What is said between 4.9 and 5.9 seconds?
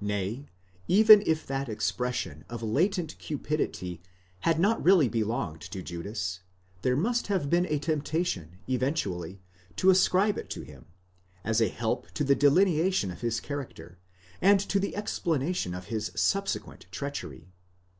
belonged to